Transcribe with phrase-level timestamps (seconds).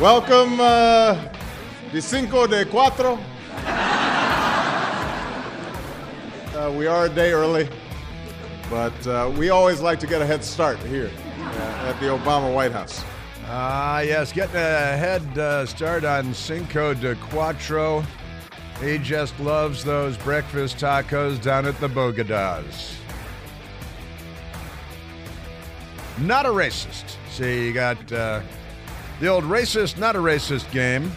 [0.00, 1.30] Welcome, uh,
[2.00, 3.18] Cinco de Cuatro.
[6.54, 7.68] Uh, we are a day early,
[8.70, 12.50] but uh, we always like to get a head start here uh, at the Obama
[12.54, 13.04] White House.
[13.44, 18.02] Ah, yes, getting a head uh, start on Cinco de Cuatro.
[18.80, 22.94] He just loves those breakfast tacos down at the Bogadas.
[26.20, 27.16] Not a racist.
[27.28, 28.40] See, you got uh,
[29.20, 31.12] the old racist, not a racist game.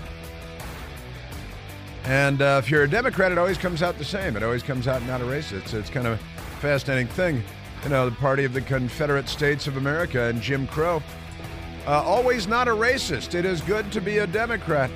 [2.03, 4.35] And uh, if you're a Democrat, it always comes out the same.
[4.35, 5.73] It always comes out not a racist.
[5.73, 6.17] It's kind of a
[6.59, 7.41] fascinating thing.
[7.83, 11.01] You know, the party of the Confederate States of America and Jim Crow.
[11.87, 13.35] Uh, always not a racist.
[13.35, 14.91] It is good to be a Democrat.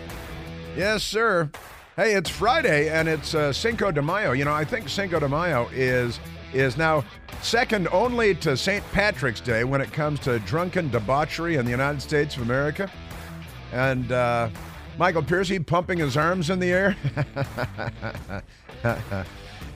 [0.75, 1.49] Yes, sir.
[1.95, 4.33] Hey, it's Friday and it's uh, Cinco de Mayo.
[4.33, 6.19] You know, I think Cinco de Mayo is
[6.57, 7.03] is now
[7.41, 8.83] second only to St.
[8.91, 12.91] Patrick's Day when it comes to drunken debauchery in the United States of America.
[13.71, 14.49] And uh,
[14.97, 16.95] Michael Piercy pumping his arms in the air.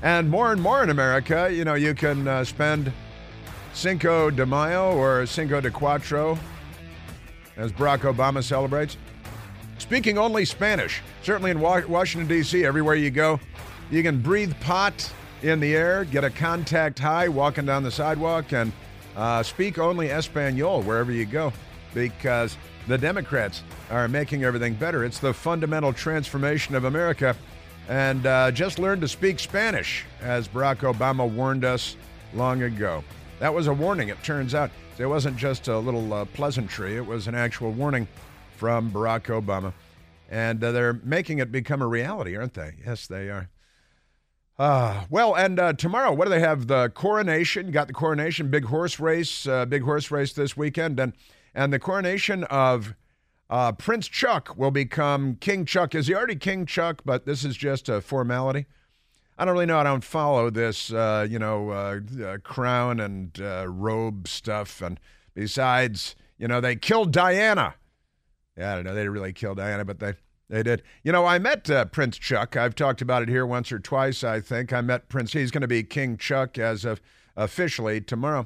[0.01, 2.91] and more and more in America, you know, you can uh, spend
[3.73, 6.37] Cinco de Mayo or Cinco de Cuatro,
[7.57, 8.97] as Barack Obama celebrates.
[9.77, 13.39] Speaking only Spanish, certainly in Washington, D.C., everywhere you go,
[13.89, 18.53] you can breathe pot in the air, get a contact high walking down the sidewalk,
[18.53, 18.71] and
[19.15, 21.51] uh, speak only Espanol wherever you go
[21.93, 25.03] because the Democrats are making everything better.
[25.03, 27.35] It's the fundamental transformation of America.
[27.89, 31.97] And uh, just learn to speak Spanish, as Barack Obama warned us
[32.33, 33.03] long ago.
[33.39, 34.71] That was a warning, it turns out.
[34.97, 38.07] It wasn't just a little uh, pleasantry, it was an actual warning
[38.55, 39.73] from Barack Obama.
[40.29, 42.75] And uh, they're making it become a reality, aren't they?
[42.85, 43.49] Yes, they are.
[44.61, 46.67] Uh, well, and uh, tomorrow, what do they have?
[46.67, 47.71] The coronation.
[47.71, 51.13] Got the coronation, big horse race, uh, big horse race this weekend, and
[51.55, 52.93] and the coronation of
[53.49, 55.95] uh, Prince Chuck will become King Chuck.
[55.95, 57.01] Is he already King Chuck?
[57.03, 58.67] But this is just a formality.
[59.35, 59.79] I don't really know.
[59.79, 64.79] I don't follow this, uh, you know, uh, crown and robe stuff.
[64.83, 64.99] And
[65.33, 67.73] besides, you know, they killed Diana.
[68.55, 68.93] Yeah, I don't know.
[68.93, 70.13] They didn't really kill Diana, but they
[70.51, 70.83] they did.
[71.01, 72.57] You know, I met uh, Prince Chuck.
[72.57, 74.73] I've talked about it here once or twice, I think.
[74.73, 75.31] I met Prince.
[75.31, 76.99] He's going to be King Chuck as of
[77.37, 78.45] officially tomorrow.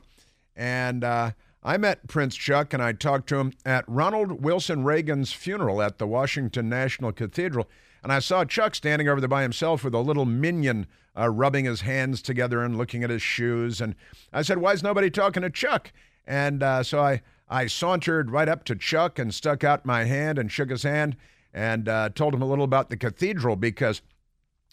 [0.55, 1.31] And uh,
[1.63, 5.97] I met Prince Chuck and I talked to him at Ronald Wilson Reagan's funeral at
[5.97, 7.67] the Washington National Cathedral.
[8.03, 10.85] And I saw Chuck standing over there by himself with a little minion
[11.17, 13.81] uh, rubbing his hands together and looking at his shoes.
[13.81, 13.95] And
[14.31, 15.91] I said, Why is nobody talking to Chuck?
[16.27, 20.37] And uh, so I, I sauntered right up to Chuck and stuck out my hand
[20.37, 21.17] and shook his hand
[21.55, 24.01] and uh, told him a little about the cathedral because,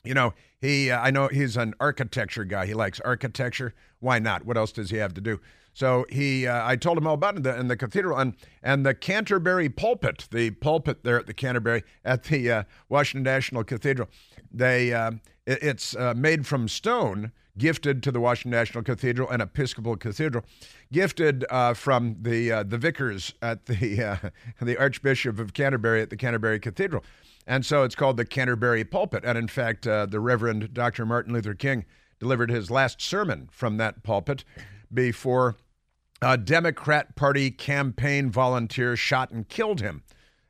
[0.05, 2.67] you know, he uh, I know he's an architecture guy.
[2.67, 3.73] He likes architecture.
[4.01, 4.45] Why not?
[4.45, 5.41] What else does he have to do?
[5.75, 8.95] So he, uh, I told him all about it in the, cathedral and and the
[8.95, 14.09] Canterbury pulpit, the pulpit there at the Canterbury at the uh, Washington National Cathedral.
[14.53, 15.13] They uh,
[15.47, 20.45] it, it's uh, made from stone, gifted to the Washington National Cathedral and Episcopal Cathedral
[20.91, 24.31] gifted uh, from the uh, the vicars at the uh,
[24.65, 27.05] the Archbishop of Canterbury at the Canterbury Cathedral,
[27.47, 29.25] and so it's called the Canterbury Pulpit.
[29.25, 31.05] And in fact, uh, the Reverend Dr.
[31.05, 31.85] Martin Luther King
[32.19, 34.45] delivered his last sermon from that pulpit
[34.93, 35.57] before
[36.21, 40.03] a Democrat Party campaign volunteer shot and killed him.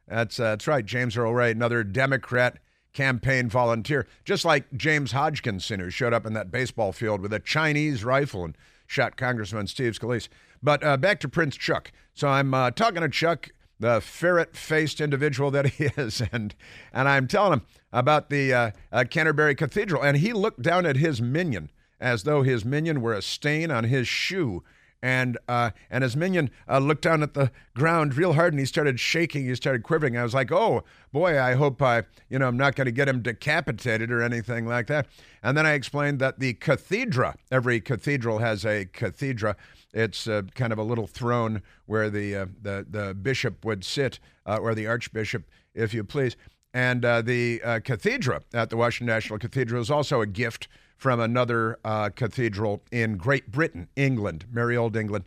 [0.07, 2.59] That's uh, that's right, James Earl Ray, another Democrat
[2.93, 7.41] campaign volunteer, just like James Hodgkinson, who showed up in that baseball field with a
[7.41, 10.29] Chinese rifle and shot Congressman Steve Scalise.
[10.63, 11.93] But uh, back to Prince Chuck.
[12.15, 16.55] So I'm uh, talking to Chuck, the ferret-faced individual that he is, and
[16.93, 20.97] and I'm telling him about the uh, uh, Canterbury Cathedral, and he looked down at
[20.97, 21.71] his minion
[22.01, 24.63] as though his minion were a stain on his shoe
[25.03, 28.67] and uh, and his minion uh, looked down at the ground real hard, and he
[28.67, 29.47] started shaking.
[29.47, 30.17] He started quivering.
[30.17, 33.09] I was like, "Oh boy, I hope I, you know, I'm not going to get
[33.09, 35.09] him decapitated or anything like that."
[35.43, 39.57] And then I explained that the cathedra, every cathedral has a cathedra.
[39.93, 44.21] It's uh, kind of a little throne where the uh, the the bishop would sit,
[44.47, 45.44] uh, or the archbishop,
[45.75, 46.37] if you please.
[46.75, 50.69] And uh, the cathedra at the Washington National Cathedral is also a gift
[51.02, 55.25] from another uh, cathedral in Great Britain, England, merry old England.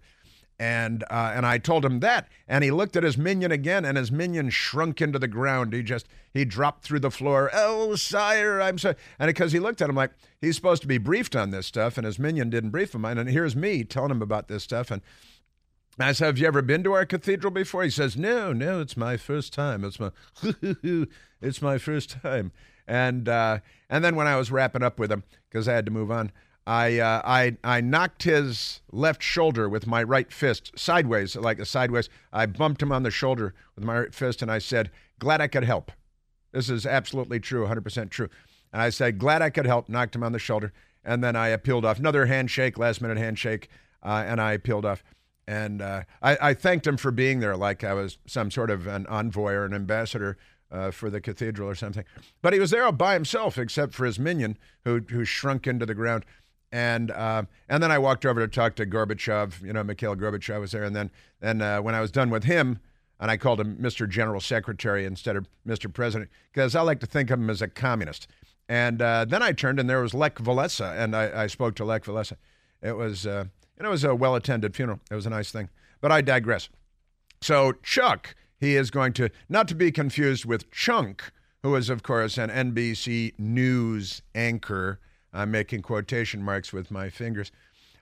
[0.57, 3.97] And uh, and I told him that, and he looked at his minion again, and
[3.97, 5.73] his minion shrunk into the ground.
[5.73, 7.49] He just he dropped through the floor.
[7.53, 8.95] Oh, sire, I'm sorry.
[9.19, 11.97] And because he looked at him like he's supposed to be briefed on this stuff,
[11.97, 13.03] and his minion didn't brief him.
[13.03, 15.01] And here's me telling him about this stuff, and
[15.99, 18.95] I said, "Have you ever been to our cathedral before?" He says, "No, no, it's
[18.95, 19.83] my first time.
[19.83, 20.11] It's my,
[21.41, 22.53] it's my first time."
[22.87, 23.59] And uh,
[23.89, 26.31] and then when I was wrapping up with him because I had to move on,
[26.67, 31.65] I uh, I I knocked his left shoulder with my right fist sideways, like a
[31.65, 32.09] sideways.
[32.33, 35.47] I bumped him on the shoulder with my right fist, and I said, glad I
[35.47, 35.91] could help.
[36.51, 38.29] This is absolutely true, 100% true.
[38.71, 40.71] And I said, glad I could help, knocked him on the shoulder.
[41.03, 41.99] And then I peeled off.
[41.99, 43.69] Another handshake, last minute handshake,
[44.01, 45.03] uh, and I peeled off.
[45.47, 48.87] And uh, I, I, thanked him for being there, like I was some sort of
[48.87, 50.37] an envoy or an ambassador
[50.71, 52.03] uh, for the cathedral or something.
[52.41, 55.85] But he was there all by himself, except for his minion, who who shrunk into
[55.85, 56.25] the ground.
[56.71, 59.63] And uh, and then I walked over to talk to Gorbachev.
[59.63, 60.83] You know, Mikhail Gorbachev was there.
[60.83, 62.79] And then then uh, when I was done with him,
[63.19, 64.09] and I called him Mr.
[64.09, 65.91] General Secretary instead of Mr.
[65.91, 68.27] President, because I like to think of him as a communist.
[68.67, 71.85] And uh, then I turned, and there was Lech Walesa, and I, I spoke to
[71.85, 72.35] Lech Walesa.
[72.81, 73.45] It was uh,
[73.77, 74.99] it was a well attended funeral.
[75.09, 75.69] It was a nice thing.
[76.01, 76.69] But I digress.
[77.41, 81.31] So Chuck, he is going to not to be confused with Chunk,
[81.63, 84.99] who is of course an NBC News anchor.
[85.33, 87.51] I'm making quotation marks with my fingers.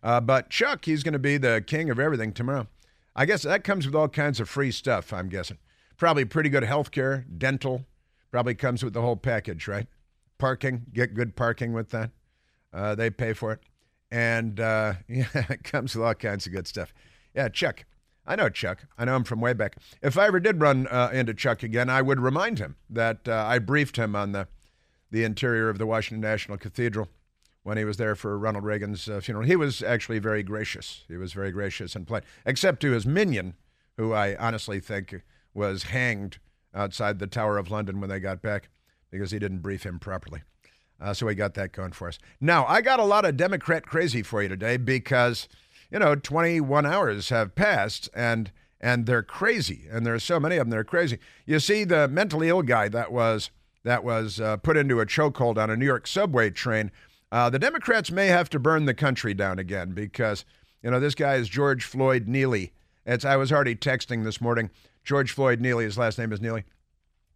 [0.03, 2.67] Uh, but Chuck, he's going to be the king of everything tomorrow.
[3.15, 5.13] I guess that comes with all kinds of free stuff.
[5.13, 5.57] I'm guessing.
[5.97, 7.85] Probably pretty good health care, dental.
[8.31, 9.88] Probably comes with the whole package, right?
[10.38, 12.11] Parking, get good parking with that.
[12.73, 13.59] Uh, they pay for it.
[14.11, 16.94] And uh, yeah, it comes with all kinds of good stuff.
[17.35, 17.85] Yeah, Chuck.
[18.25, 18.85] I know Chuck.
[18.97, 19.75] I know him from way back.
[20.01, 23.45] If I ever did run uh, into Chuck again, I would remind him that uh,
[23.47, 24.47] I briefed him on the,
[25.11, 27.09] the interior of the Washington National Cathedral
[27.63, 29.45] when he was there for Ronald Reagan's uh, funeral.
[29.45, 31.03] He was actually very gracious.
[31.07, 33.55] He was very gracious and polite, except to his minion,
[33.97, 35.21] who I honestly think
[35.53, 36.39] was hanged
[36.73, 38.69] outside the Tower of London when they got back
[39.11, 40.41] because he didn't brief him properly.
[40.99, 42.17] Uh, so we got that going for us.
[42.39, 45.47] Now, I got a lot of Democrat crazy for you today because,
[45.94, 48.51] you know, 21 hours have passed and
[48.81, 49.86] and they're crazy.
[49.90, 51.19] And there are so many of them that are crazy.
[51.45, 53.50] You see, the mentally ill guy that was
[53.84, 56.92] that was uh, put into a chokehold on a New York subway train.
[57.31, 60.44] Uh, the Democrats may have to burn the country down again because,
[60.81, 62.74] you know, this guy is George Floyd Neely.
[63.06, 64.69] It's, I was already texting this morning.
[65.04, 66.63] George Floyd Neely, his last name is Neely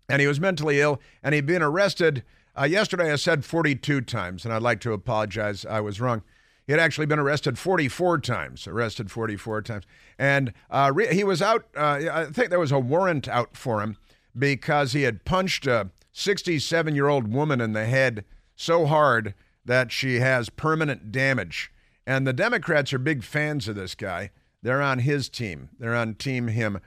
[0.09, 2.23] and he was mentally ill, and he'd been arrested.
[2.57, 5.65] Uh, yesterday, I said 42 times, and I'd like to apologize.
[5.65, 6.23] I was wrong.
[6.67, 9.85] He had actually been arrested 44 times, arrested 44 times.
[10.19, 13.81] And uh, re- he was out, uh, I think there was a warrant out for
[13.81, 13.97] him
[14.37, 18.25] because he had punched a 67 year old woman in the head
[18.55, 19.33] so hard
[19.65, 21.71] that she has permanent damage.
[22.05, 24.31] And the Democrats are big fans of this guy.
[24.61, 26.79] They're on his team, they're on Team Him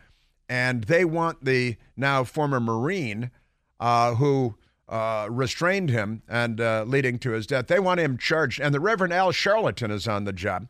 [0.50, 3.31] and they want the now former Marine
[3.79, 4.56] uh, who
[4.91, 7.69] uh, restrained him and uh, leading to his death.
[7.69, 10.67] They want him charged, and the Reverend Al Sharpton is on the job.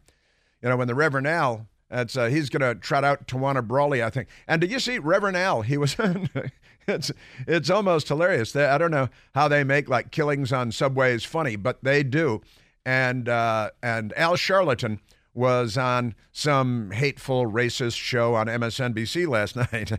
[0.63, 4.03] You know, when the Reverend Al, that's uh, he's going to trot out Tawana Brawley,
[4.03, 4.29] I think.
[4.47, 5.63] And did you see Reverend Al?
[5.63, 5.97] He was.
[6.87, 7.11] it's
[7.47, 8.53] it's almost hilarious.
[8.53, 12.43] They, I don't know how they make like killings on subways funny, but they do.
[12.85, 15.01] And uh, and Al Sharpton
[15.33, 19.93] was on some hateful racist show on MSNBC last night,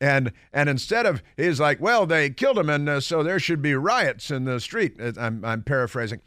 [0.00, 3.62] and and instead of he's like, well, they killed him, and uh, so there should
[3.62, 4.94] be riots in the street.
[5.00, 6.20] Uh, I'm I'm paraphrasing,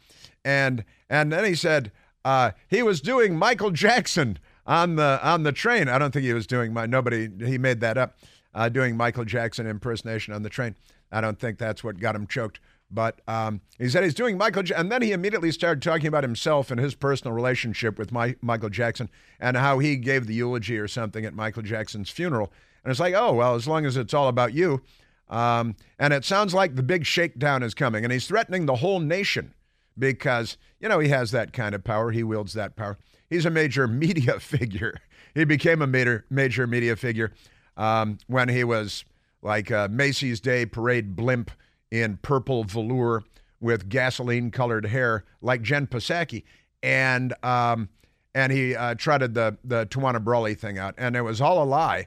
[0.44, 1.92] and and then he said
[2.24, 5.88] uh, he was doing Michael Jackson on the on the train.
[5.88, 7.28] I don't think he was doing my nobody.
[7.44, 8.18] He made that up,
[8.54, 10.74] uh, doing Michael Jackson impersonation on the train.
[11.10, 12.60] I don't think that's what got him choked.
[12.90, 16.24] But um, he said he's doing Michael, J- and then he immediately started talking about
[16.24, 20.78] himself and his personal relationship with my, Michael Jackson and how he gave the eulogy
[20.78, 22.50] or something at Michael Jackson's funeral.
[22.82, 24.82] And it's like, oh well, as long as it's all about you.
[25.28, 29.00] Um, and it sounds like the big shakedown is coming, and he's threatening the whole
[29.00, 29.52] nation
[29.98, 32.10] because you know he has that kind of power.
[32.10, 32.96] He wields that power.
[33.28, 34.98] He's a major media figure.
[35.34, 37.32] He became a major major media figure
[37.76, 39.04] um, when he was
[39.42, 41.50] like a Macy's Day Parade blimp
[41.90, 43.24] in purple velour
[43.60, 46.44] with gasoline colored hair like Jen Psaki.
[46.82, 47.88] And um,
[48.34, 51.64] and he uh, trotted the the Tawana Brawley thing out, and it was all a
[51.64, 52.06] lie.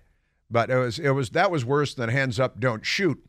[0.49, 3.21] But it was it was that was worse than hands up, don't shoot.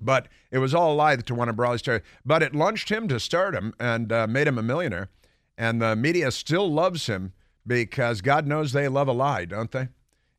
[0.00, 1.16] But it was all a lie.
[1.16, 4.62] The Tawana Brawley story, but it launched him to stardom and uh, made him a
[4.62, 5.10] millionaire.
[5.56, 7.32] And the media still loves him
[7.64, 9.88] because God knows they love a lie, don't they?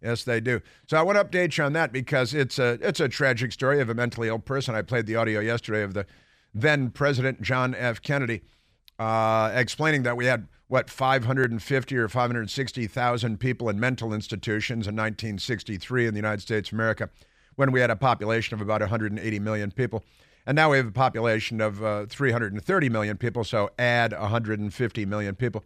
[0.05, 0.62] Yes, they do.
[0.88, 3.81] So I want to update you on that because it's a it's a tragic story
[3.81, 4.75] of a mentally ill person.
[4.75, 6.05] I played the audio yesterday of the
[6.53, 8.03] then President John F.
[8.03, 8.43] Kennedy
[9.00, 16.05] uh, explaining that we had what 550 or 560,000 people in mental institutions in 1963
[16.05, 17.09] in the United States of America,
[17.55, 20.03] when we had a population of about 180 million people.
[20.45, 25.33] And now we have a population of uh, 330 million people, so add 150 million
[25.33, 25.63] people.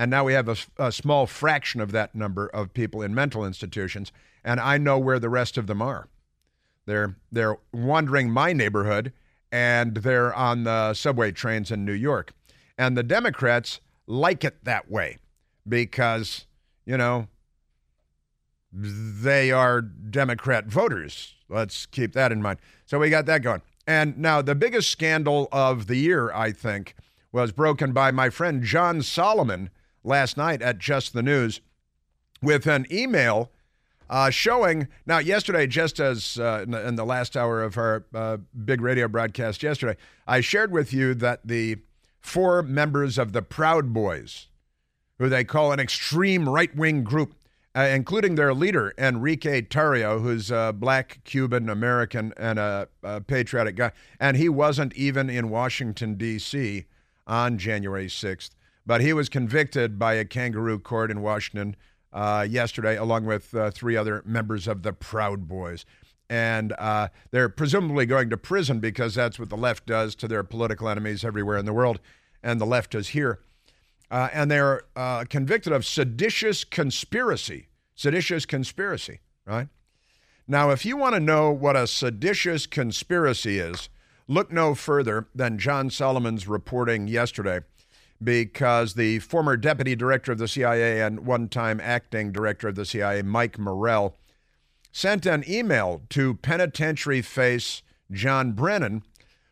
[0.00, 3.44] And now we have a, a small fraction of that number of people in mental
[3.44, 4.12] institutions.
[4.42, 6.08] And I know where the rest of them are.
[6.86, 9.12] They're, they're wandering my neighborhood
[9.52, 12.32] and they're on the subway trains in New York.
[12.78, 15.18] And the Democrats like it that way
[15.68, 16.46] because,
[16.86, 17.28] you know,
[18.72, 21.34] they are Democrat voters.
[21.50, 22.58] Let's keep that in mind.
[22.86, 23.60] So we got that going.
[23.86, 26.94] And now the biggest scandal of the year, I think,
[27.32, 29.68] was broken by my friend John Solomon
[30.04, 31.60] last night at Just the News
[32.42, 33.50] with an email
[34.08, 34.88] uh, showing.
[35.06, 38.80] Now, yesterday, just as uh, in, the, in, the, last hour of our uh, big
[38.80, 41.76] radio broadcast yesterday, I shared with you that the
[42.20, 44.48] four members of the Proud Boys,
[45.18, 47.34] who they call an extreme right wing group,
[47.74, 53.76] uh, including their leader, Enrique Tarrio, who's a black Cuban American and a, a patriotic
[53.76, 53.92] guy.
[54.18, 56.86] And he wasn't even in Washington, D.C.
[57.28, 58.50] on January 6th,
[58.86, 61.76] but he was convicted by a kangaroo court in Washington
[62.12, 65.84] uh, yesterday, along with uh, three other members of the Proud Boys.
[66.28, 70.44] And uh, they're presumably going to prison because that's what the left does to their
[70.44, 72.00] political enemies everywhere in the world,
[72.42, 73.40] and the left is here
[74.10, 77.68] uh, and they're uh, convicted of seditious conspiracy.
[77.94, 79.68] Seditious conspiracy, right?
[80.48, 83.88] Now, if you want to know what a seditious conspiracy is,
[84.26, 87.60] look no further than John Solomon's reporting yesterday,
[88.22, 92.84] because the former deputy director of the CIA and one time acting director of the
[92.84, 94.16] CIA, Mike Morell,
[94.92, 99.02] sent an email to penitentiary face John Brennan,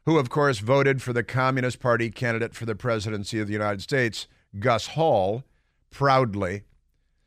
[0.04, 3.82] who, of course, voted for the Communist Party candidate for the presidency of the United
[3.82, 4.26] States
[4.58, 5.44] Gus Hall
[5.90, 6.62] proudly.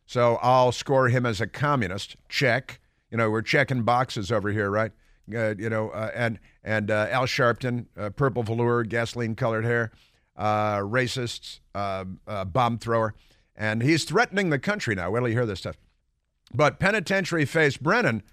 [0.05, 2.17] So I'll score him as a communist.
[2.27, 2.79] Check.
[3.09, 4.91] You know, we're checking boxes over here, right?
[5.33, 9.91] Uh, you know, uh, and and uh, Al Sharpton, uh, purple velour, gasoline-colored hair,
[10.35, 13.13] uh, racists, um, uh, bomb thrower,
[13.55, 15.11] and he's threatening the country now.
[15.11, 15.77] Wait till you hear this stuff.
[16.53, 18.23] But penitentiary face Brennan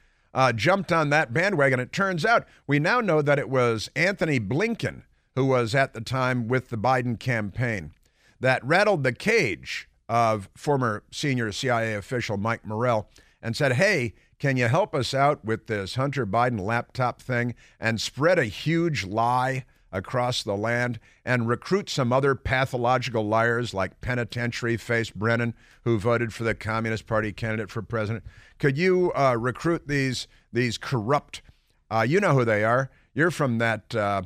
[0.55, 1.81] jumped on that bandwagon.
[1.81, 5.02] It turns out we now know that it was Anthony Blinken
[5.38, 7.93] who was at the time with the Biden campaign
[8.40, 13.09] that rattled the cage of former senior CIA official Mike Morell
[13.40, 18.00] and said, Hey, can you help us out with this Hunter Biden laptop thing and
[18.00, 24.76] spread a huge lie across the land and recruit some other pathological liars like penitentiary
[24.76, 25.54] face Brennan,
[25.85, 28.25] who voted for the Communist Party candidate for president?
[28.59, 31.42] Could you uh, recruit these these corrupt?
[31.90, 32.90] Uh, you know who they are.
[33.14, 34.23] You're from that uh,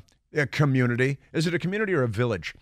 [0.50, 1.18] community.
[1.32, 2.54] Is it a community or a village?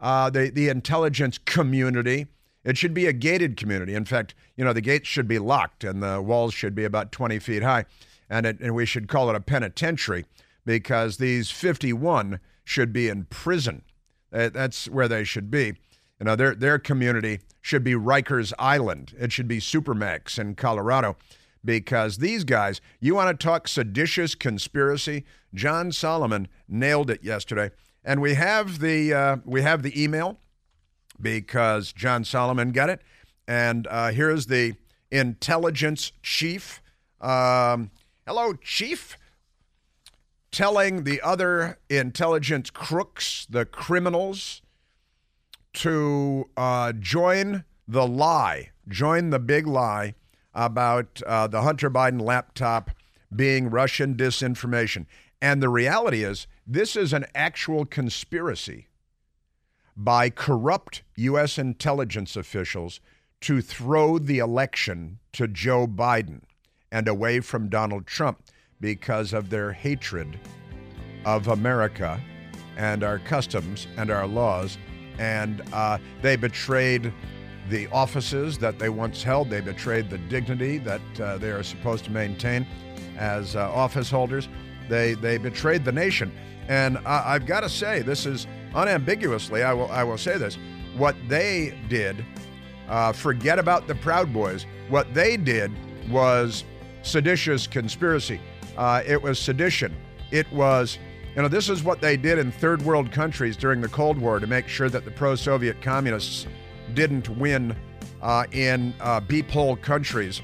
[0.00, 2.26] uh, the, the intelligence community.
[2.64, 3.94] It should be a gated community.
[3.94, 7.12] In fact, you know, the gates should be locked and the walls should be about
[7.12, 7.84] 20 feet high.
[8.28, 10.24] And, it, and we should call it a penitentiary
[10.66, 13.82] because these 51 should be in prison.
[14.30, 15.74] That's where they should be.
[16.18, 19.14] You know, their, their community should be Rikers Island.
[19.18, 21.16] It should be Supermax in Colorado
[21.64, 25.24] because these guys, you want to talk seditious conspiracy?
[25.54, 27.70] John Solomon nailed it yesterday.
[28.04, 30.38] And we have the uh, we have the email
[31.20, 33.00] because John Solomon got it.
[33.48, 34.74] And uh, here's the
[35.10, 36.80] intelligence chief.
[37.20, 37.90] Um,
[38.26, 39.18] hello, chief.
[40.56, 44.62] Telling the other intelligence crooks, the criminals,
[45.74, 50.14] to uh, join the lie, join the big lie
[50.54, 52.90] about uh, the Hunter Biden laptop
[53.34, 55.04] being Russian disinformation.
[55.42, 58.86] And the reality is, this is an actual conspiracy
[59.94, 61.58] by corrupt U.S.
[61.58, 62.98] intelligence officials
[63.42, 66.44] to throw the election to Joe Biden
[66.90, 68.42] and away from Donald Trump
[68.80, 70.38] because of their hatred
[71.24, 72.20] of America
[72.76, 74.78] and our customs and our laws.
[75.18, 77.12] And uh, they betrayed
[77.68, 82.04] the offices that they once held, they betrayed the dignity that uh, they are supposed
[82.04, 82.66] to maintain
[83.16, 84.48] as uh, office holders.
[84.88, 86.32] They, they betrayed the nation.
[86.68, 90.58] And I, have got to say, this is unambiguously, I will, I will say this.
[90.96, 92.24] What they did,
[92.88, 95.72] uh, forget about the Proud Boys, what they did
[96.08, 96.64] was
[97.02, 98.40] seditious conspiracy.
[98.76, 99.94] Uh, it was sedition.
[100.30, 100.98] It was,
[101.34, 104.38] you know, this is what they did in third world countries during the Cold War
[104.38, 106.46] to make sure that the pro Soviet communists
[106.94, 107.76] didn't win
[108.22, 110.42] uh, in uh, beep hole countries.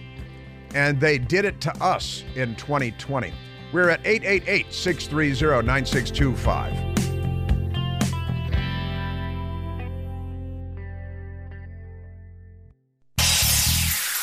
[0.74, 3.32] And they did it to us in 2020.
[3.72, 6.91] We're at 888 630 9625.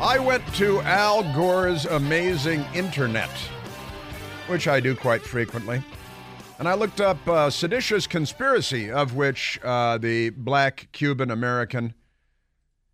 [0.00, 3.28] I went to Al Gore's amazing internet,
[4.46, 5.82] which I do quite frequently.
[6.58, 11.92] And I looked up uh, seditious conspiracy, of which uh, the black Cuban American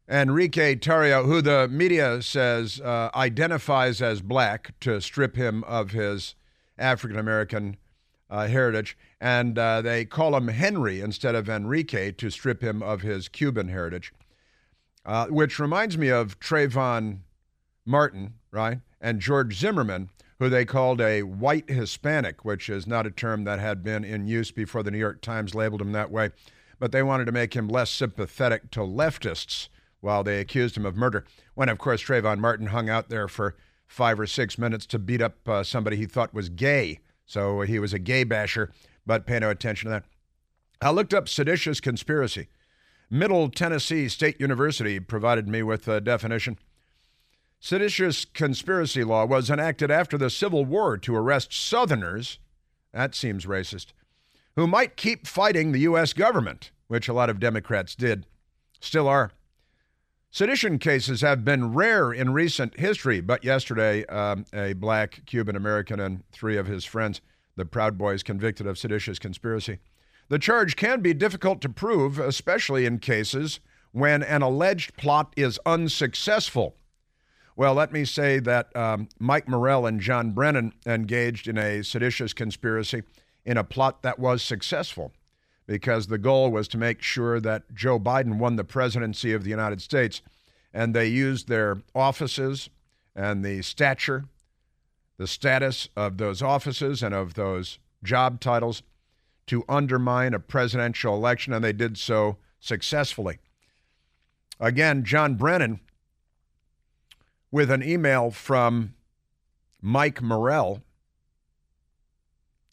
[0.09, 6.35] Enrique Tarrio, who the media says uh, identifies as black to strip him of his
[6.77, 7.77] African American
[8.29, 13.03] uh, heritage, and uh, they call him Henry instead of Enrique to strip him of
[13.03, 14.13] his Cuban heritage
[15.07, 17.21] uh, which reminds me of Trayvon
[17.87, 18.81] Martin, right?
[19.01, 23.61] And George Zimmerman, who they called a white Hispanic, which is not a term that
[23.61, 26.31] had been in use before the New York Times labeled him that way.
[26.79, 29.69] But they wanted to make him less sympathetic to leftists
[30.01, 31.25] while they accused him of murder.
[31.55, 35.23] When, of course, Trayvon Martin hung out there for five or six minutes to beat
[35.23, 36.99] up uh, somebody he thought was gay.
[37.25, 38.73] So he was a gay basher,
[39.07, 40.05] but pay no attention to that.
[40.83, 42.49] I looked up seditious conspiracy.
[43.11, 46.59] Middle Tennessee State University provided me with a definition.
[47.61, 52.39] Seditious conspiracy law was enacted after the Civil War to arrest Southerners,
[52.93, 53.87] that seems racist,
[54.57, 56.13] who might keep fighting the U.S.
[56.13, 58.27] government, which a lot of Democrats did,
[58.81, 59.31] still are.
[60.31, 66.01] Sedition cases have been rare in recent history, but yesterday, um, a black Cuban American
[66.01, 67.21] and three of his friends,
[67.55, 69.79] the Proud Boys, convicted of seditious conspiracy.
[70.29, 73.61] The charge can be difficult to prove, especially in cases
[73.93, 76.77] when an alleged plot is unsuccessful.
[77.55, 82.33] Well, let me say that um, Mike Morell and John Brennan engaged in a seditious
[82.33, 83.03] conspiracy
[83.47, 85.13] in a plot that was successful
[85.67, 89.51] because the goal was to make sure that Joe Biden won the presidency of the
[89.51, 90.21] United States.
[90.75, 92.69] And they used their offices
[93.15, 94.25] and the stature,
[95.17, 98.83] the status of those offices and of those job titles
[99.47, 103.39] to undermine a presidential election, and they did so successfully.
[104.59, 105.81] Again, John Brennan,
[107.51, 108.95] with an email from
[109.81, 110.83] Mike Morell.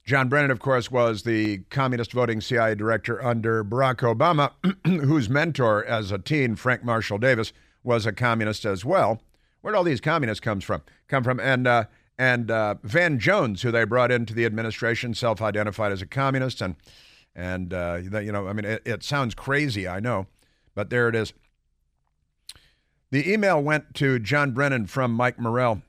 [0.06, 4.52] John Brennan, of course, was the communist voting CIA director under Barack Obama,
[5.06, 9.22] whose mentor as a teen, Frank Marshall Davis, was a communist as well.
[9.62, 10.82] Where'd all these communists comes from?
[11.08, 11.40] Come from?
[11.40, 11.86] And uh,
[12.18, 16.76] and uh, Van Jones, who they brought into the administration, self-identified as a communist, and
[17.36, 20.28] and uh, you know, I mean, it, it sounds crazy, I know,
[20.76, 21.34] but there it is.
[23.10, 25.82] The email went to John Brennan from Mike Morell.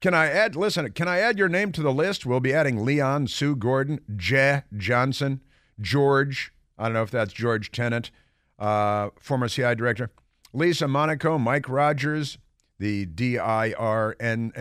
[0.00, 0.56] Can I add?
[0.56, 2.26] Listen, can I add your name to the list?
[2.26, 5.40] We'll be adding Leon, Sue Gordon, Jeh Johnson,
[5.80, 6.52] George.
[6.78, 8.10] I don't know if that's George Tenet,
[8.58, 10.10] uh, former CI director,
[10.52, 12.36] Lisa Monaco, Mike Rogers,
[12.78, 14.58] the DIRNSA,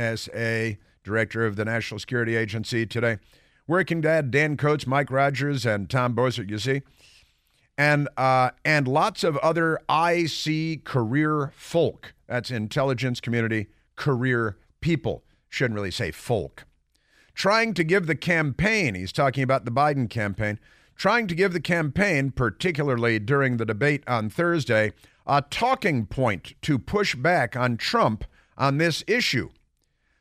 [1.04, 3.18] director of the National Security Agency today.
[3.68, 6.82] Working Dad, Dan Coats, Mike Rogers, and Tom Bossert, you see.
[7.78, 12.14] And, uh, and lots of other IC career folk.
[12.28, 15.24] That's intelligence community career people.
[15.50, 16.66] Shouldn't really say folk.
[17.34, 20.60] Trying to give the campaign, he's talking about the Biden campaign,
[20.96, 24.94] trying to give the campaign, particularly during the debate on Thursday,
[25.26, 28.26] a talking point to push back on Trump
[28.58, 29.50] on this issue.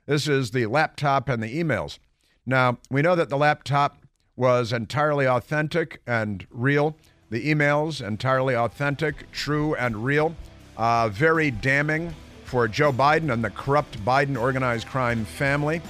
[0.06, 1.98] This is the laptop and the emails.
[2.44, 3.98] Now, we know that the laptop
[4.36, 6.96] was entirely authentic and real.
[7.30, 10.34] The emails, entirely authentic, true, and real.
[10.76, 15.80] Uh, very damning for Joe Biden and the corrupt Biden organized crime family.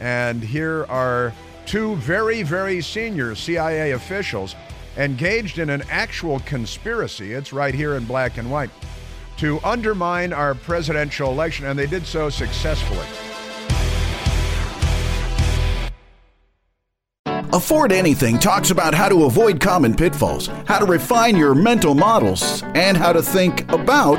[0.00, 1.32] And here are
[1.64, 4.56] two very, very senior CIA officials
[4.96, 8.70] engaged in an actual conspiracy, it's right here in black and white,
[9.38, 13.06] to undermine our presidential election, and they did so successfully.
[17.52, 22.62] Afford Anything talks about how to avoid common pitfalls, how to refine your mental models,
[22.74, 24.18] and how to think about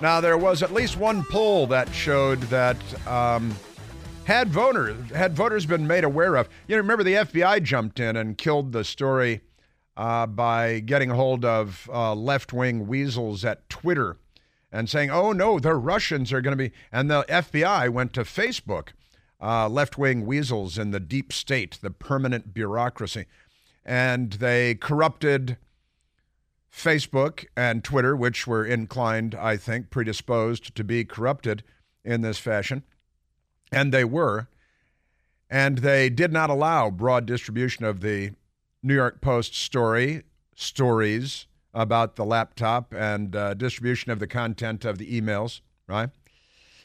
[0.00, 3.54] Now, there was at least one poll that showed that um,
[4.24, 6.48] had voters had voters been made aware of.
[6.66, 9.42] You know, remember the FBI jumped in and killed the story
[9.98, 14.16] uh, by getting hold of uh, left wing weasels at Twitter
[14.72, 18.22] and saying, "Oh no, the Russians are going to be," and the FBI went to
[18.22, 18.88] Facebook,
[19.38, 23.26] uh, left wing weasels in the deep state, the permanent bureaucracy,
[23.84, 25.58] and they corrupted
[26.72, 31.62] Facebook and Twitter, which were inclined, I think, predisposed to be corrupted
[32.04, 32.84] in this fashion.
[33.72, 34.48] And they were.
[35.48, 38.32] And they did not allow broad distribution of the
[38.82, 40.22] New York Post story,
[40.54, 46.10] stories about the laptop, and uh, distribution of the content of the emails, right?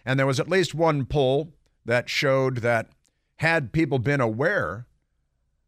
[0.05, 1.53] And there was at least one poll
[1.85, 2.89] that showed that
[3.37, 4.87] had people been aware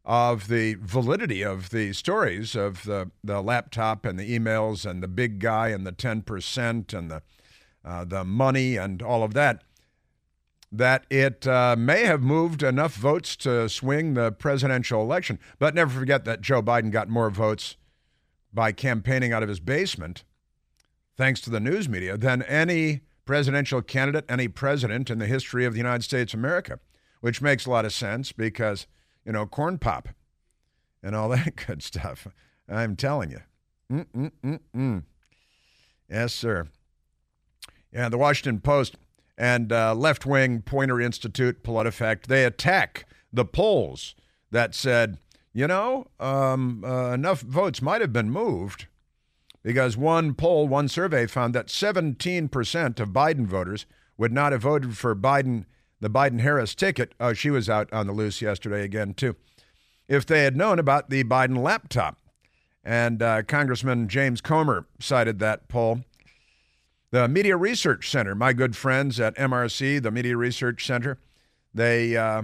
[0.07, 5.07] of the validity of the stories of the, the laptop and the emails and the
[5.07, 7.21] big guy and the 10% and the,
[7.83, 9.65] uh, the money and all of that,
[10.71, 15.39] that it uh, may have moved enough votes to swing the presidential election.
[15.59, 17.75] But never forget that Joe Biden got more votes
[18.53, 20.23] by campaigning out of his basement,
[21.17, 25.73] thanks to the news media, than any presidential candidate, any president in the history of
[25.73, 26.79] the United States of America,
[27.19, 28.87] which makes a lot of sense because
[29.27, 30.09] you know, corn pop
[31.03, 32.27] and all that good stuff.
[32.67, 33.41] I'm telling you.
[33.91, 35.03] Mm-mm-mm-mm.
[36.09, 36.67] Yes, sir.
[37.91, 38.95] Yeah, the Washington Post
[39.37, 44.15] and uh, left wing Poynter Institute, PolitiFact, they attack the polls
[44.51, 45.17] that said,
[45.53, 48.87] you know, um, uh, enough votes might have been moved
[49.63, 53.85] because one poll, one survey found that 17% of Biden voters
[54.17, 55.65] would not have voted for Biden
[55.99, 57.13] the Biden Harris ticket.
[57.19, 59.35] Oh, she was out on the loose yesterday again, too.
[60.07, 62.17] If they had known about the Biden laptop.
[62.83, 66.01] And uh, Congressman James Comer cited that poll.
[67.11, 71.19] The Media Research Center, my good friends at MRC, the Media Research Center,
[71.73, 72.43] they, uh,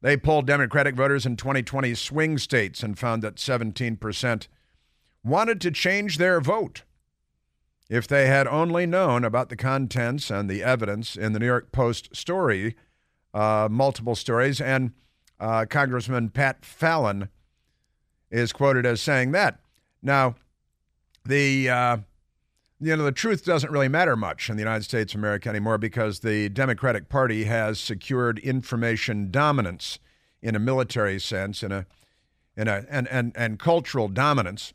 [0.00, 4.46] they polled Democratic voters in 2020 swing states and found that 17%
[5.24, 6.82] wanted to change their vote
[7.90, 11.72] if they had only known about the contents and the evidence in the New York
[11.72, 12.76] Post story
[13.34, 14.92] uh, multiple stories, and
[15.38, 17.28] uh, Congressman Pat Fallon
[18.30, 19.60] is quoted as saying that.
[20.02, 20.36] Now,
[21.24, 21.96] the uh,
[22.80, 25.78] you know the truth doesn't really matter much in the United States of America anymore
[25.78, 29.98] because the Democratic Party has secured information dominance
[30.42, 31.86] in a military sense, in a
[32.56, 34.72] in a and and, and cultural dominance,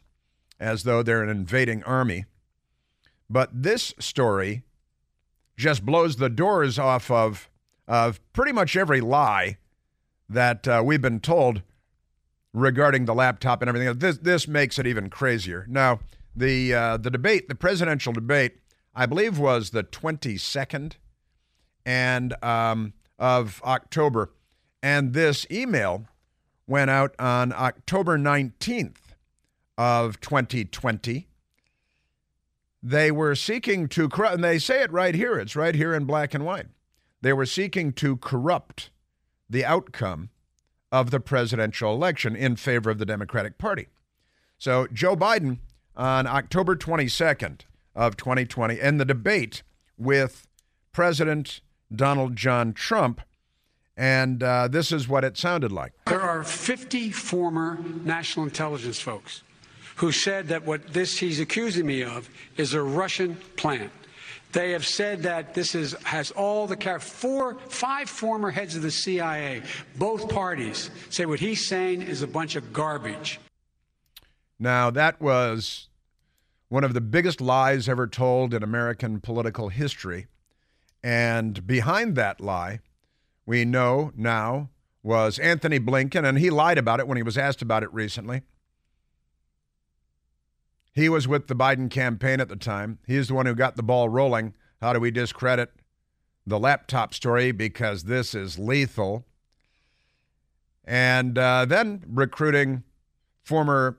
[0.59, 2.25] as though they're an invading army.
[3.29, 4.63] But this story
[5.57, 7.49] just blows the doors off of
[7.87, 9.57] of pretty much every lie
[10.29, 11.61] that uh, we've been told
[12.53, 13.97] regarding the laptop and everything.
[13.99, 15.65] This this makes it even crazier.
[15.69, 15.99] Now,
[16.35, 18.57] the uh, the debate, the presidential debate,
[18.95, 20.93] I believe was the 22nd
[21.85, 24.31] and um, of October,
[24.81, 26.07] and this email
[26.67, 28.97] went out on October 19th
[29.77, 31.27] of 2020.
[32.81, 35.37] They were seeking to and they say it right here.
[35.39, 36.67] It's right here in black and white.
[37.25, 38.91] They were seeking to corrupt
[39.49, 40.29] the outcome
[40.91, 43.87] of the presidential election in favor of the Democratic Party.
[44.59, 45.57] So Joe Biden
[45.95, 47.61] on October 22nd
[47.95, 49.63] of 2020 in the debate
[49.97, 50.45] with
[50.91, 51.61] President
[51.91, 53.21] Donald John Trump
[53.97, 55.93] and uh, this is what it sounded like.
[56.05, 59.41] There are 50 former national intelligence folks
[59.95, 63.89] who said that what this he's accusing me of is a Russian plan.
[64.55, 68.89] They have said that this is, has all the four, five former heads of the
[68.89, 69.63] CIA,
[69.97, 73.41] both parties say what he's saying is a bunch of garbage.
[74.57, 75.89] Now that was
[76.69, 80.27] one of the biggest lies ever told in American political history,
[81.03, 82.79] and behind that lie,
[83.45, 84.69] we know now
[85.03, 88.43] was Anthony Blinken, and he lied about it when he was asked about it recently.
[90.95, 92.99] He was with the Biden campaign at the time.
[93.05, 94.53] He's the one who got the ball rolling.
[94.81, 95.71] How do we discredit
[96.47, 97.51] the laptop story?
[97.51, 99.25] Because this is lethal.
[100.85, 102.83] And uh, then recruiting
[103.43, 103.97] former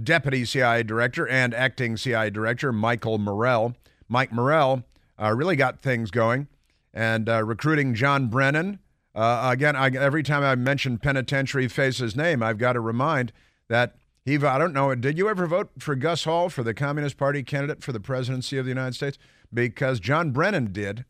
[0.00, 3.74] deputy CIA director and acting CIA director Michael Morell.
[4.08, 4.84] Mike Morell
[5.20, 6.46] uh, really got things going.
[6.94, 8.78] And uh, recruiting John Brennan.
[9.12, 13.32] Uh, again, I, every time I mention penitentiary face's name, I've got to remind
[13.66, 13.96] that
[14.28, 17.42] he, I don't know, did you ever vote for Gus Hall for the Communist Party
[17.42, 19.18] candidate for the presidency of the United States?
[19.52, 21.04] Because John Brennan did.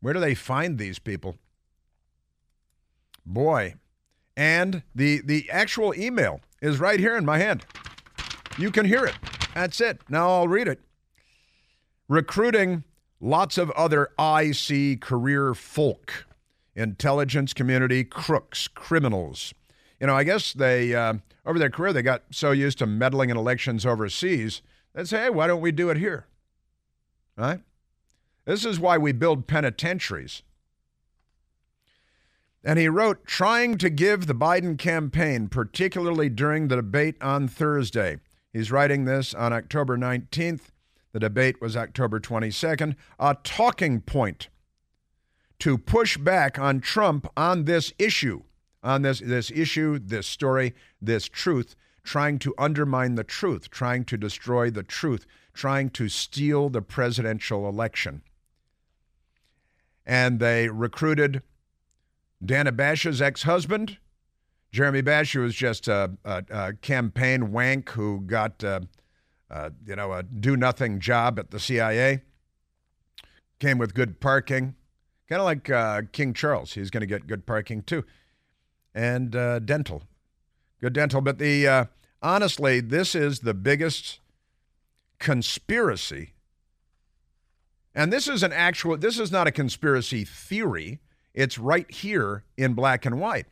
[0.00, 1.36] Where do they find these people?
[3.26, 3.74] Boy.
[4.36, 7.64] And the, the actual email is right here in my hand.
[8.58, 9.14] You can hear it.
[9.54, 10.00] That's it.
[10.08, 10.80] Now I'll read it.
[12.08, 12.84] recruiting
[13.20, 16.26] lots of other IC career folk,
[16.74, 19.54] intelligence community crooks, criminals.
[20.00, 21.14] You know, I guess they, uh,
[21.46, 24.62] over their career, they got so used to meddling in elections overseas,
[24.94, 26.26] they'd say, hey, why don't we do it here?
[27.36, 27.60] Right?
[28.44, 30.42] This is why we build penitentiaries.
[32.62, 38.18] And he wrote, trying to give the Biden campaign, particularly during the debate on Thursday.
[38.52, 40.70] He's writing this on October 19th.
[41.12, 42.96] The debate was October 22nd.
[43.18, 44.48] A talking point
[45.58, 48.42] to push back on Trump on this issue,
[48.84, 54.16] on this, this issue, this story, this truth, trying to undermine the truth, trying to
[54.16, 58.22] destroy the truth, trying to steal the presidential election.
[60.06, 61.42] And they recruited
[62.44, 63.98] Dana Bash's ex husband.
[64.70, 68.80] Jeremy Bash, who was just a, a, a, campaign wank who got, uh,
[69.48, 72.22] uh, you know, a do nothing job at the CIA.
[73.60, 74.74] Came with good parking,
[75.28, 76.72] kind of like uh, King Charles.
[76.72, 78.04] He's going to get good parking too,
[78.94, 80.02] and uh, dental,
[80.80, 81.20] good dental.
[81.20, 81.84] But the uh,
[82.22, 84.20] honestly, this is the biggest
[85.18, 86.32] conspiracy,
[87.94, 88.96] and this is an actual.
[88.96, 91.00] This is not a conspiracy theory.
[91.34, 93.46] It's right here in black and white.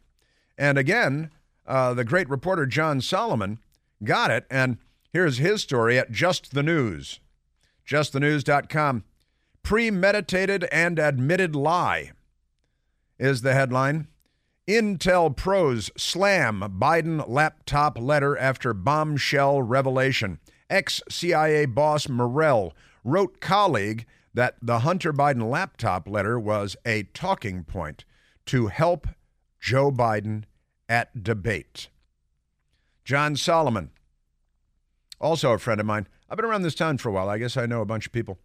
[0.57, 1.31] And again,
[1.67, 3.59] uh, the great reporter John Solomon
[4.05, 4.47] got it.
[4.51, 4.79] And
[5.13, 7.21] here's his story at Just the News.
[7.89, 9.05] JustTheNews.com.
[9.63, 12.13] Premeditated and admitted lie
[13.19, 14.09] is the headline.
[14.69, 20.39] Intel pros slam Biden laptop letter after bombshell revelation.
[20.71, 22.73] Ex CIA boss Morell
[23.03, 28.05] wrote colleague that the Hunter Biden laptop letter was a talking point
[28.47, 29.09] to help
[29.61, 30.45] Joe Biden
[30.89, 31.89] at debate.
[33.05, 33.91] John Solomon,
[35.21, 36.07] also a friend of mine.
[36.31, 37.29] I've been around this town for a while.
[37.29, 38.39] I guess I know a bunch of people.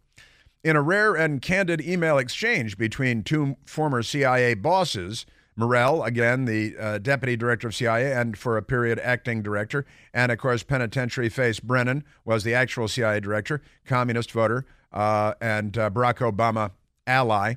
[0.64, 5.24] In a rare and candid email exchange between two former CIA bosses,
[5.58, 10.30] Morell, again, the uh, deputy director of CIA and for a period acting director, and
[10.30, 15.90] of course, penitentiary face Brennan was the actual CIA director, communist voter, uh, and uh,
[15.90, 16.70] Barack Obama
[17.08, 17.54] ally.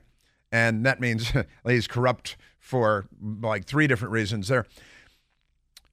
[0.52, 1.32] And that means
[1.66, 4.66] he's corrupt for like three different reasons there.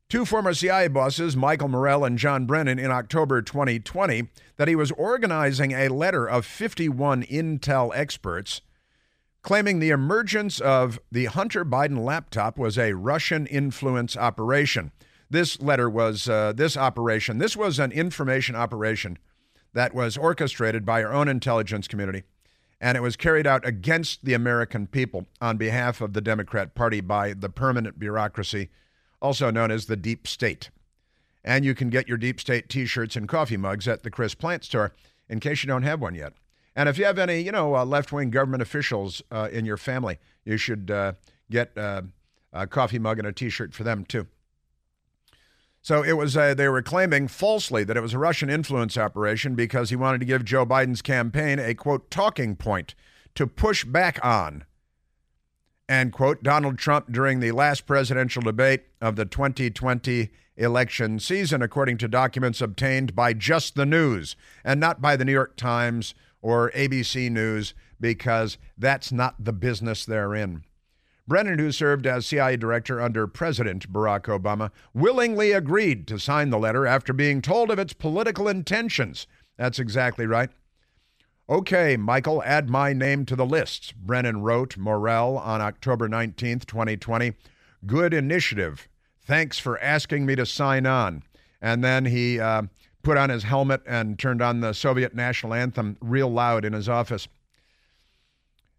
[0.09, 4.90] Two former CIA bosses, Michael Morell and John Brennan, in October 2020, that he was
[4.92, 8.62] organizing a letter of 51 Intel experts
[9.42, 14.92] claiming the emergence of the Hunter Biden laptop was a Russian influence operation.
[15.31, 19.18] This letter was, uh, this operation, this was an information operation
[19.74, 22.24] that was orchestrated by our own intelligence community,
[22.81, 27.01] and it was carried out against the American people on behalf of the Democrat Party
[27.01, 28.70] by the permanent bureaucracy,
[29.20, 30.70] also known as the deep state.
[31.44, 34.35] And you can get your deep state t shirts and coffee mugs at the Chris
[34.35, 34.92] Plante store
[35.29, 36.33] in case you don't have one yet.
[36.79, 39.77] And if you have any, you know, uh, left wing government officials uh, in your
[39.77, 41.14] family, you should uh,
[41.51, 42.03] get uh,
[42.53, 44.29] a coffee mug and a t shirt for them too.
[45.83, 49.57] So it was uh, they were claiming falsely that it was a Russian influence operation
[49.57, 52.95] because he wanted to give Joe Biden's campaign a quote talking point
[53.35, 54.64] to push back on.
[55.88, 61.99] And quote Donald Trump during the last presidential debate of the 2020 election season, according
[61.99, 66.70] to documents obtained by Just the News and not by the New York Times or
[66.72, 70.64] ABC News, because that's not the business they're in.
[71.27, 76.59] Brennan, who served as CIA director under President Barack Obama, willingly agreed to sign the
[76.59, 79.27] letter after being told of its political intentions.
[79.59, 80.48] That's exactly right.
[81.51, 87.33] Okay, Michael, add my name to the list, Brennan wrote Morell on October 19, 2020.
[87.87, 88.88] Good initiative.
[89.22, 91.22] Thanks for asking me to sign on.
[91.61, 92.62] And then he uh,
[93.03, 96.89] put on his helmet and turned on the Soviet national anthem real loud in his
[96.89, 97.29] office.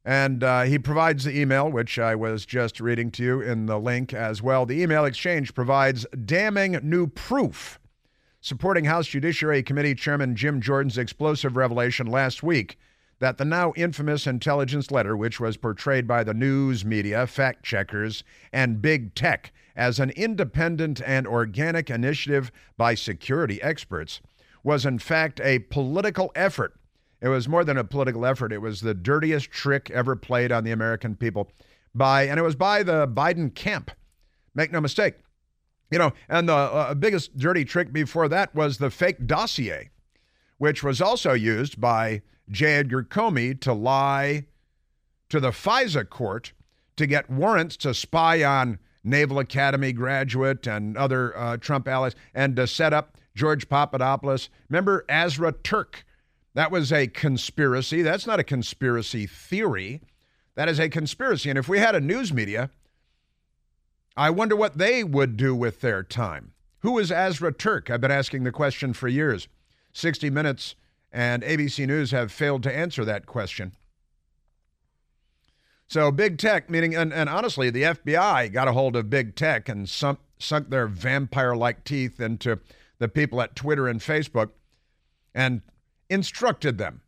[0.06, 3.78] And uh, he provides the email, which I was just reading to you in the
[3.78, 4.66] link as well.
[4.66, 7.80] The email exchange provides damning new proof
[8.42, 12.78] supporting House Judiciary Committee Chairman Jim Jordan's explosive revelation last week
[13.20, 18.24] that the now infamous intelligence letter, which was portrayed by the news media, fact checkers,
[18.54, 24.22] and big tech as an independent and organic initiative by security experts,
[24.64, 26.80] was in fact a political effort
[27.22, 28.54] it was more than a political effort.
[28.54, 31.52] It was the dirtiest trick ever played on the American people
[31.94, 33.92] by, and it was by the Biden camp.
[34.56, 35.16] Make no mistake.
[35.92, 39.90] You know, and the uh, biggest dirty trick before that was the fake dossier,
[40.60, 42.76] which was also used by J.
[42.76, 44.46] Edgar Comey to lie
[45.30, 46.54] to the FISA court
[46.96, 52.56] to get warrants to spy on Naval Academy graduate and other uh, Trump allies and
[52.56, 54.50] to set up George Papadopoulos.
[54.70, 56.06] Remember Azra Turk
[56.54, 58.02] That was a conspiracy.
[58.02, 60.02] That's not a conspiracy theory.
[60.56, 61.50] That is a conspiracy.
[61.50, 62.70] And if we had a news media,
[64.18, 66.52] I wonder what they would do with their time.
[66.80, 67.90] Who is Azra Turk?
[67.90, 69.48] I've been asking the question for years.
[69.94, 70.76] 60 Minutes
[71.12, 73.74] and ABC News have failed to answer that question.
[75.90, 79.68] So, big tech, meaning, and, and honestly, the FBI got a hold of big tech
[79.68, 82.60] and sunk, sunk their vampire like teeth into
[83.00, 84.52] the people at Twitter and Facebook
[85.34, 85.64] and
[86.08, 87.02] instructed them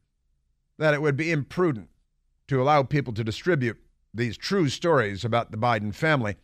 [0.79, 1.89] that it would be imprudent
[2.47, 3.77] to allow people to distribute
[4.15, 6.37] these true stories about the Biden family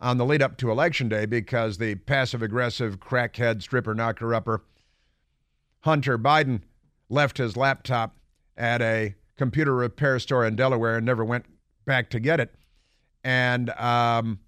[0.00, 4.62] on the lead up to Election Day because the passive aggressive crackhead stripper knocker upper
[5.80, 6.60] Hunter Biden
[7.08, 8.16] left his laptop
[8.54, 11.46] at a computer repair store in Delaware and never went
[11.90, 12.54] back to get it.
[13.24, 14.38] And, um,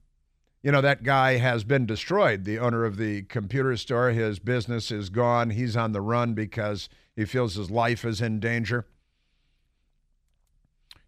[0.63, 2.45] you know, that guy has been destroyed.
[2.45, 5.51] The owner of the computer store, his business is gone.
[5.51, 8.87] He's on the run because he feels his life is in danger.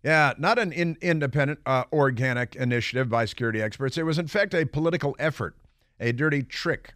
[0.02, 3.96] Yeah, not an in, independent, uh, organic initiative by security experts.
[3.96, 5.56] It was, in fact, a political effort,
[6.00, 6.94] a dirty trick,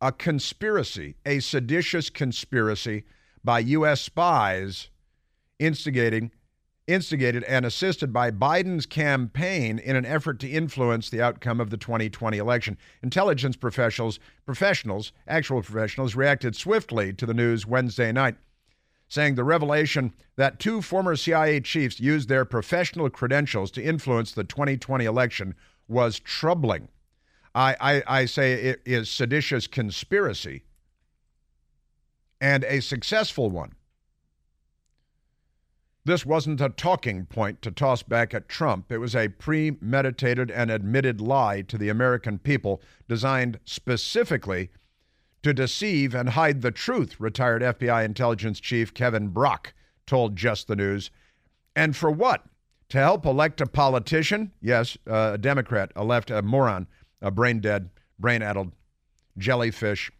[0.00, 3.04] a conspiracy, a seditious conspiracy
[3.44, 4.00] by U.S.
[4.00, 4.90] spies
[5.60, 6.32] instigating
[6.86, 11.76] instigated and assisted by Biden's campaign in an effort to influence the outcome of the
[11.76, 12.78] 2020 election.
[13.02, 18.36] Intelligence professionals, professionals, actual professionals reacted swiftly to the news Wednesday night,
[19.08, 24.44] saying the revelation that two former CIA chiefs used their professional credentials to influence the
[24.44, 25.54] 2020 election
[25.88, 26.88] was troubling.
[27.54, 30.62] I, I, I say it is seditious conspiracy
[32.40, 33.72] and a successful one.
[36.06, 38.92] This wasn't a talking point to toss back at Trump.
[38.92, 44.70] It was a premeditated and admitted lie to the American people designed specifically
[45.42, 49.74] to deceive and hide the truth, retired FBI intelligence chief Kevin Brock
[50.06, 51.10] told Just the News.
[51.74, 52.44] And for what?
[52.90, 54.52] To help elect a politician?
[54.60, 56.86] Yes, uh, a Democrat, a left, a moron,
[57.20, 58.70] a brain dead, brain addled
[59.38, 60.12] jellyfish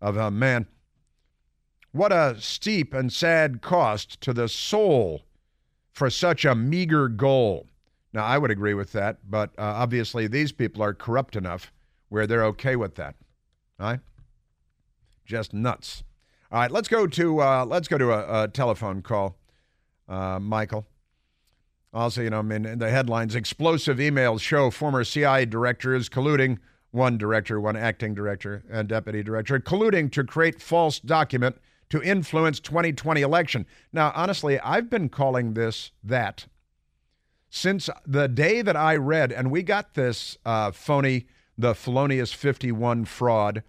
[0.00, 0.68] of a man.
[1.90, 5.22] What a steep and sad cost to the soul
[5.92, 7.66] for such a meager goal.
[8.12, 11.72] Now, I would agree with that, but uh, obviously these people are corrupt enough
[12.08, 13.14] where they're okay with that.
[13.80, 14.00] All right?
[15.24, 16.02] Just nuts.
[16.50, 19.38] All right, let's go to uh, let's go to a, a telephone call,
[20.06, 20.86] uh, Michael.
[21.94, 26.58] Also, you know, I mean, the headlines: explosive emails show former CIA director is colluding,
[26.90, 31.56] one director, one acting director, and deputy director, colluding to create false document
[31.92, 33.66] to influence 2020 election.
[33.92, 36.46] Now, honestly, I've been calling this that
[37.50, 41.26] since the day that I read, and we got this uh, phony,
[41.58, 43.62] the felonious 51 fraud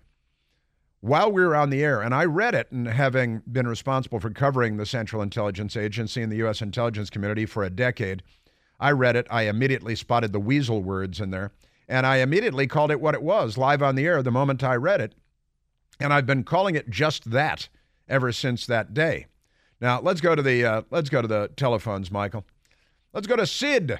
[1.01, 4.29] while we were on the air, and I read it, and having been responsible for
[4.29, 6.61] covering the Central Intelligence Agency and the U.S.
[6.61, 8.23] intelligence community for a decade,
[8.79, 9.27] I read it.
[9.29, 11.51] I immediately spotted the weasel words in there,
[11.89, 14.75] and I immediately called it what it was live on the air the moment I
[14.75, 15.13] read it.
[15.99, 17.67] And I've been calling it just that
[18.07, 19.27] ever since that day.
[19.81, 22.45] Now let's go to the uh, let's go to the telephones, Michael.
[23.13, 23.99] Let's go to Sid,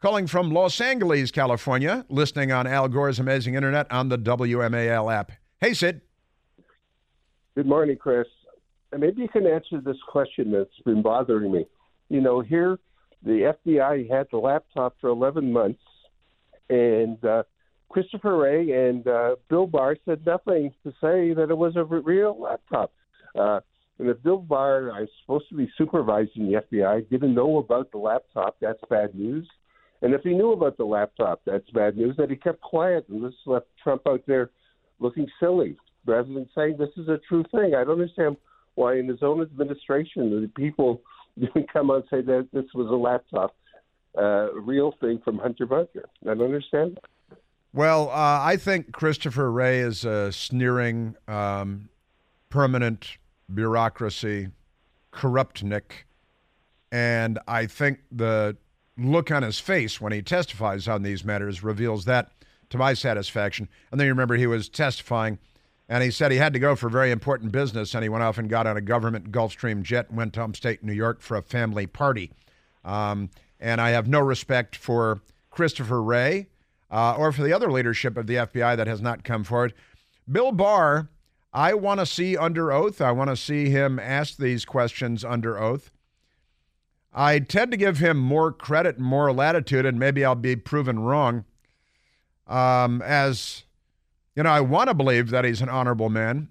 [0.00, 5.32] calling from Los Angeles, California, listening on Al Gore's Amazing Internet on the WMAL app.
[5.60, 6.00] Hey, Sid.
[7.56, 8.28] Good morning, Chris.
[8.96, 11.66] Maybe you can answer this question that's been bothering me.
[12.08, 12.78] You know, here
[13.22, 15.82] the FBI had the laptop for 11 months,
[16.68, 17.42] and uh,
[17.88, 22.40] Christopher Wray and uh, Bill Barr said nothing to say that it was a real
[22.40, 22.92] laptop.
[23.38, 23.60] Uh,
[23.98, 27.98] and if Bill Barr, I'm supposed to be supervising the FBI, didn't know about the
[27.98, 29.46] laptop, that's bad news.
[30.02, 32.16] And if he knew about the laptop, that's bad news.
[32.16, 34.50] That he kept quiet and just left Trump out there
[34.98, 37.74] looking silly rather than saying this is a true thing.
[37.74, 38.36] I don't understand
[38.74, 41.02] why in his own administration the people
[41.38, 43.54] didn't come out and say that this was a laptop,
[44.16, 46.08] uh, real thing from Hunter Bunker.
[46.22, 46.98] I don't understand.
[47.72, 51.88] Well, uh, I think Christopher Wray is a sneering um,
[52.50, 53.16] permanent
[53.52, 54.48] bureaucracy,
[55.10, 56.06] corrupt Nick.
[56.92, 58.56] And I think the
[58.98, 62.30] look on his face when he testifies on these matters reveals that
[62.68, 63.68] to my satisfaction.
[63.90, 65.38] And then you remember he was testifying
[65.88, 68.38] and he said he had to go for very important business and he went off
[68.38, 71.42] and got on a government Gulfstream jet and went to upstate New York for a
[71.42, 72.30] family party.
[72.84, 75.20] Um, and I have no respect for
[75.50, 76.46] Christopher Wray
[76.90, 79.74] uh, or for the other leadership of the FBI that has not come forward.
[80.30, 81.08] Bill Barr
[81.52, 83.00] I want to see under oath.
[83.00, 85.90] I want to see him ask these questions under oath.
[87.12, 91.00] I tend to give him more credit and more latitude, and maybe I'll be proven
[91.00, 91.44] wrong.
[92.46, 93.64] Um, as
[94.36, 96.48] you know, I want to believe that he's an honorable man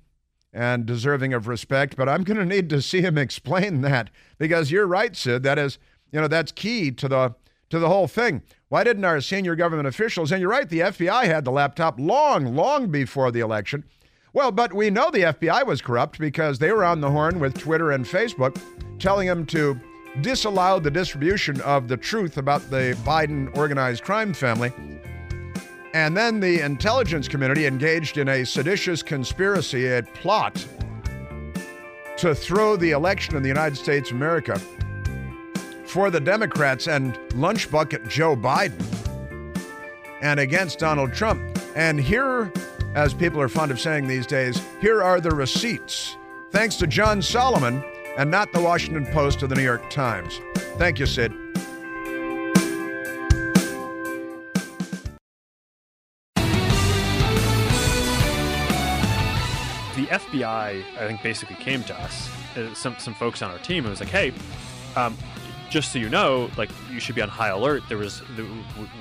[0.52, 4.72] and deserving of respect, but I'm going to need to see him explain that because
[4.72, 5.44] you're right, Sid.
[5.44, 5.78] That is,
[6.12, 7.36] you know, that's key to the
[7.70, 8.42] to the whole thing.
[8.68, 12.56] Why didn't our senior government officials, and you're right, the FBI had the laptop long,
[12.56, 13.84] long before the election.
[14.34, 17.58] Well, but we know the FBI was corrupt because they were on the horn with
[17.58, 18.62] Twitter and Facebook
[19.00, 19.80] telling them to
[20.22, 24.72] disallow the distribution of the truth about the Biden organized crime family.
[25.94, 30.64] And then the intelligence community engaged in a seditious conspiracy, a plot
[32.18, 34.60] to throw the election in the United States of America
[35.86, 38.86] for the Democrats and lunch bucket Joe Biden
[40.22, 41.42] and against Donald Trump.
[41.76, 42.52] And here,
[42.96, 46.18] as people are fond of saying these days, here are the receipts.
[46.52, 47.84] Thanks to John Solomon
[48.18, 50.40] and not the Washington Post or the New York Times.
[50.78, 51.32] Thank you, Sid.
[59.96, 63.84] The FBI, I think, basically came to us, uh, some some folks on our team,
[63.84, 64.34] and was like, "Hey,
[64.96, 65.16] um,
[65.70, 67.84] just so you know, like you should be on high alert.
[67.90, 68.24] There was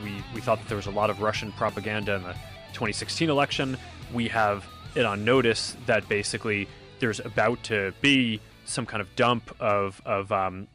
[0.05, 2.35] we we thought that there was a lot of Russian propaganda in the
[2.73, 3.77] 2016 election.
[4.13, 4.65] We have
[4.95, 6.69] it on notice that basically
[7.01, 10.69] there's about to be some kind of dump of of um,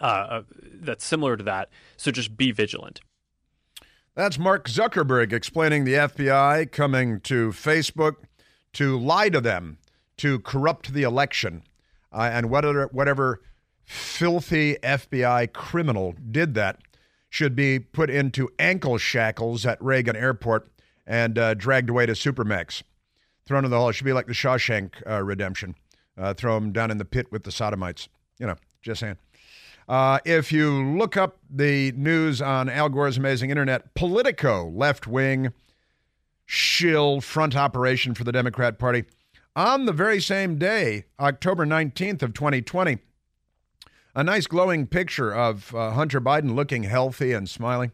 [0.00, 0.42] uh,
[0.80, 1.68] that's similar to that.
[1.96, 3.00] So just be vigilant.
[4.14, 8.16] That's Mark Zuckerberg explaining the FBI coming to Facebook
[8.74, 9.78] to lie to them,
[10.18, 11.62] to corrupt the election,
[12.12, 13.40] uh, and whatever whatever
[13.82, 16.78] filthy FBI criminal did that
[17.28, 20.70] should be put into ankle shackles at Reagan Airport
[21.06, 22.82] and uh, dragged away to Supermax.
[23.46, 23.90] Thrown in the hall.
[23.90, 25.74] It should be like the Shawshank uh, Redemption.
[26.16, 28.08] Uh, throw him down in the pit with the sodomites.
[28.38, 29.16] You know, just saying.
[29.86, 35.52] Uh, if you look up the news on Al Gore's amazing internet, Politico, left wing,
[36.46, 39.04] shill front operation for the Democrat Party,
[39.54, 42.98] on the very same day, October 19th of 2020,
[44.14, 47.92] a nice glowing picture of uh, Hunter Biden looking healthy and smiling.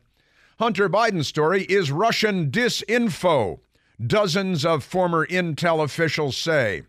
[0.60, 3.60] Hunter Biden's story is Russian disinfo,
[4.06, 6.82] dozens of former intel officials say.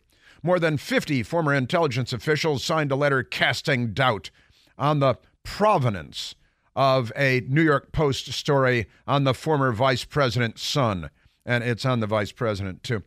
[0.44, 4.30] More than 50 former intelligence officials signed a letter casting doubt
[4.78, 6.36] on the provenance
[6.76, 11.10] of a New York Post story on the former vice president's son.
[11.46, 13.04] And it's on the vice president, too.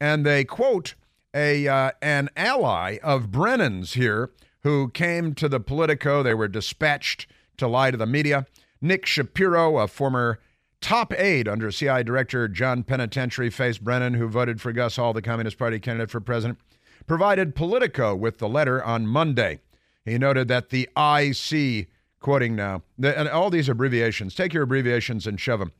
[0.00, 0.96] And they quote
[1.32, 4.32] a uh, an ally of Brennan's here
[4.64, 6.24] who came to the Politico.
[6.24, 8.46] They were dispatched to lie to the media.
[8.80, 10.38] Nick Shapiro, a former
[10.80, 15.22] top aide under CI Director John Penitentiary, faced Brennan, who voted for Gus Hall, the
[15.22, 16.58] Communist Party candidate for president,
[17.06, 19.60] provided Politico with the letter on Monday.
[20.04, 21.88] He noted that the IC,
[22.20, 25.72] quoting now, and all these abbreviations, take your abbreviations and shove them.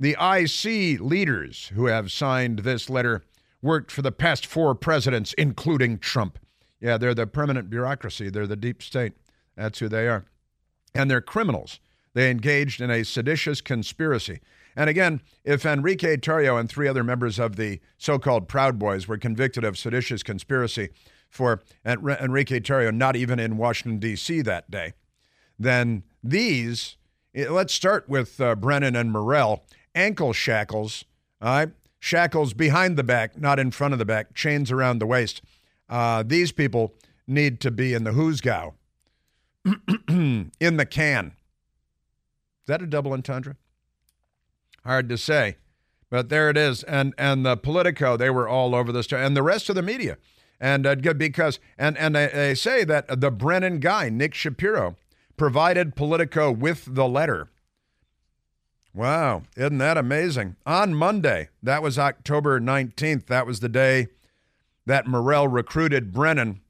[0.00, 3.22] The IC leaders who have signed this letter
[3.60, 6.38] worked for the past four presidents, including Trump.
[6.80, 8.28] Yeah, they're the permanent bureaucracy.
[8.28, 9.12] They're the deep state.
[9.56, 10.24] That's who they are.
[10.92, 11.78] And they're criminals.
[12.14, 14.40] They engaged in a seditious conspiracy.
[14.76, 19.06] And again, if Enrique Tarrio and three other members of the so called Proud Boys
[19.06, 20.90] were convicted of seditious conspiracy
[21.28, 24.42] for Enrique Tarrio not even in Washington, D.C.
[24.42, 24.94] that day,
[25.58, 26.96] then these,
[27.34, 31.04] eh, let's start with uh, Brennan and Morell, ankle shackles,
[31.40, 31.70] all right?
[31.98, 35.40] Shackles behind the back, not in front of the back, chains around the waist.
[35.88, 36.94] Uh, these people
[37.28, 38.74] need to be in the who's go,
[40.08, 41.34] in the can.
[42.62, 43.56] Is that a double entendre?
[44.84, 45.56] Hard to say,
[46.10, 46.84] but there it is.
[46.84, 50.16] And and the Politico, they were all over this, and the rest of the media,
[50.60, 54.96] and uh, because and and they, they say that the Brennan guy, Nick Shapiro,
[55.36, 57.50] provided Politico with the letter.
[58.94, 60.56] Wow, isn't that amazing?
[60.66, 64.08] On Monday, that was October 19th, that was the day
[64.86, 66.60] that Morell recruited Brennan.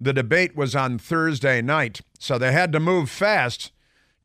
[0.00, 3.70] The debate was on Thursday night, so they had to move fast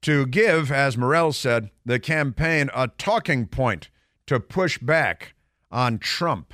[0.01, 3.89] to give, as Morell said, the campaign a talking point
[4.27, 5.33] to push back
[5.71, 6.53] on Trump.